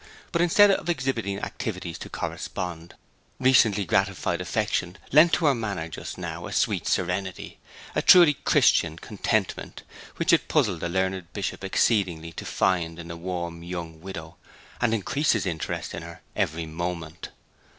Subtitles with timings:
[0.31, 2.95] But instead of exhibiting activities to correspond,
[3.39, 7.59] recently gratified affection lent to her manner just now a sweet serenity,
[7.93, 9.83] a truly Christian contentment,
[10.15, 14.37] which it puzzled the learned Bishop exceedingly to find in a warm young widow,
[14.81, 17.29] and increased his interest in her every moment.